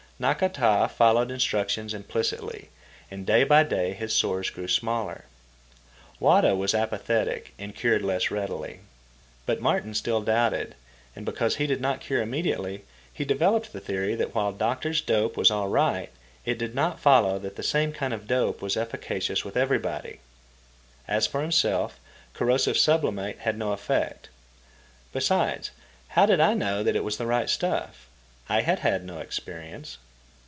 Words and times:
Nakata 0.23 0.87
followed 0.87 1.31
instructions 1.31 1.95
implicitly, 1.95 2.69
and 3.09 3.25
day 3.25 3.43
by 3.43 3.63
day 3.63 3.93
his 3.93 4.13
sores 4.15 4.51
grew 4.51 4.67
smaller. 4.67 5.25
Wada 6.19 6.53
was 6.55 6.75
apathetic, 6.75 7.55
and 7.57 7.75
cured 7.75 8.03
less 8.03 8.29
readily. 8.29 8.81
But 9.47 9.61
Martin 9.63 9.95
still 9.95 10.21
doubted, 10.21 10.75
and 11.15 11.25
because 11.25 11.55
he 11.55 11.65
did 11.65 11.81
not 11.81 12.01
cure 12.01 12.21
immediately, 12.21 12.83
he 13.11 13.25
developed 13.25 13.73
the 13.73 13.79
theory 13.79 14.13
that 14.13 14.35
while 14.35 14.51
doctor's 14.51 15.01
dope 15.01 15.35
was 15.35 15.49
all 15.49 15.69
right, 15.69 16.11
it 16.45 16.59
did 16.59 16.75
not 16.75 16.99
follow 16.99 17.39
that 17.39 17.55
the 17.55 17.63
same 17.63 17.91
kind 17.91 18.13
of 18.13 18.27
dope 18.27 18.61
was 18.61 18.77
efficacious 18.77 19.43
with 19.43 19.57
everybody. 19.57 20.19
As 21.07 21.25
for 21.25 21.41
himself, 21.41 21.99
corrosive 22.35 22.77
sublimate 22.77 23.39
had 23.39 23.57
no 23.57 23.71
effect. 23.71 24.29
Besides, 25.13 25.71
how 26.09 26.27
did 26.27 26.39
I 26.39 26.53
know 26.53 26.83
that 26.83 26.95
it 26.95 27.03
was 27.03 27.17
the 27.17 27.25
right 27.25 27.49
stuff? 27.49 28.07
I 28.47 28.61
had 28.61 28.77
had 28.81 29.03
no 29.03 29.17
experience. 29.17 29.97